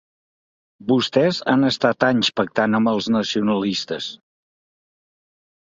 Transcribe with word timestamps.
Vostès 0.91 1.41
han 1.53 1.67
estat 1.69 2.07
anys 2.09 2.31
pactant 2.41 2.79
amb 2.79 2.93
els 2.95 3.11
nacionalistes. 3.17 4.09